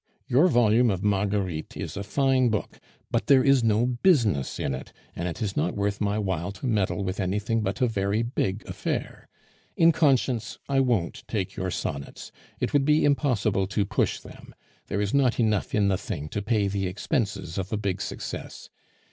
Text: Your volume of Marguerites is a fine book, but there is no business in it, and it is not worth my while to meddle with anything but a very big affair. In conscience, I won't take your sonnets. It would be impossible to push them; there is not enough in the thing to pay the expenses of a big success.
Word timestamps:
Your 0.25 0.47
volume 0.47 0.89
of 0.89 1.03
Marguerites 1.03 1.77
is 1.77 1.95
a 1.95 2.01
fine 2.01 2.49
book, 2.49 2.79
but 3.11 3.27
there 3.27 3.43
is 3.43 3.63
no 3.63 3.85
business 3.85 4.59
in 4.59 4.73
it, 4.73 4.91
and 5.15 5.27
it 5.27 5.43
is 5.43 5.55
not 5.55 5.75
worth 5.75 6.01
my 6.01 6.17
while 6.17 6.51
to 6.53 6.65
meddle 6.65 7.03
with 7.03 7.19
anything 7.19 7.61
but 7.61 7.81
a 7.81 7.87
very 7.87 8.23
big 8.23 8.65
affair. 8.65 9.27
In 9.77 9.91
conscience, 9.91 10.57
I 10.67 10.79
won't 10.79 11.23
take 11.27 11.55
your 11.55 11.69
sonnets. 11.69 12.31
It 12.59 12.73
would 12.73 12.83
be 12.83 13.05
impossible 13.05 13.67
to 13.67 13.85
push 13.85 14.19
them; 14.19 14.55
there 14.87 15.01
is 15.01 15.13
not 15.13 15.39
enough 15.39 15.75
in 15.75 15.87
the 15.89 15.99
thing 15.99 16.29
to 16.29 16.41
pay 16.41 16.67
the 16.67 16.87
expenses 16.87 17.59
of 17.59 17.71
a 17.71 17.77
big 17.77 18.01
success. 18.01 18.71